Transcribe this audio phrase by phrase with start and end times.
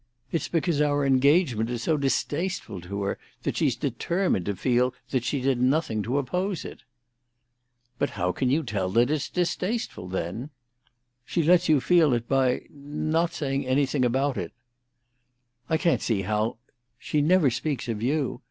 [0.31, 5.23] It's because our engagement is so distasteful to her that she's determined to feel that
[5.23, 6.81] she did nothing to oppose it."
[7.99, 10.49] "But how can you tell that it's distasteful, then?"
[11.23, 14.53] "She lets you feel it by—not saying anything about it."
[15.69, 16.57] "I can't see how—"
[16.97, 18.39] "She never speaks of you.